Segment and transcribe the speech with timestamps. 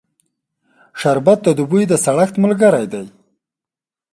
[1.01, 3.05] شربت د دوبی د سړښت ملګری دی